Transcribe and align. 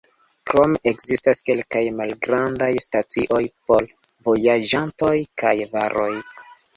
Krome 0.51 0.77
ekzistas 0.91 1.41
kelkaj 1.49 1.81
malgrandaj 1.97 2.69
stacioj 2.85 3.41
por 3.67 3.85
vojaĝantoj 4.31 5.13
kaj 5.43 5.53
varoj. 5.77 6.09